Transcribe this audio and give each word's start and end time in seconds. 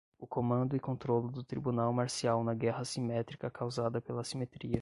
O 0.17 0.25
comando 0.25 0.75
e 0.75 0.79
controlo 0.79 1.29
do 1.31 1.43
tribunal 1.43 1.93
marcial 1.93 2.43
na 2.43 2.55
guerra 2.55 2.81
assimétrica 2.81 3.51
causada 3.51 4.01
pela 4.01 4.21
assimetria 4.21 4.79